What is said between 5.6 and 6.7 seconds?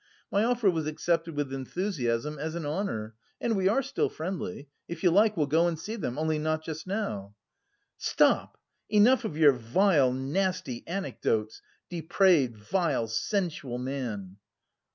and see them, only not